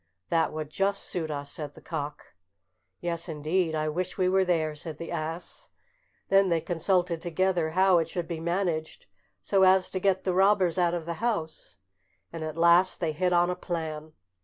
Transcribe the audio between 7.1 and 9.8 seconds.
together how it should be managed so